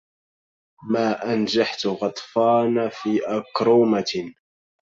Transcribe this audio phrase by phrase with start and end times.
[0.89, 4.33] ما أنجحت غطفان في أكرومة